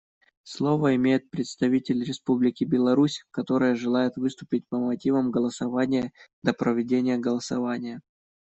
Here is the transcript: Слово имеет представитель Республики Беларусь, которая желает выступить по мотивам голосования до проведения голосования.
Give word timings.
Слово 0.45 0.95
имеет 0.95 1.29
представитель 1.29 2.03
Республики 2.03 2.63
Беларусь, 2.63 3.23
которая 3.29 3.75
желает 3.75 4.15
выступить 4.17 4.67
по 4.67 4.79
мотивам 4.79 5.29
голосования 5.29 6.11
до 6.41 6.53
проведения 6.53 7.19
голосования. 7.19 8.01